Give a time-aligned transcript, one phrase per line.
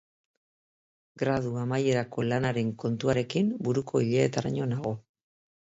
[1.23, 4.99] Gradu Amaierako Lanaren kontuarekin buruko ileetaraino nago.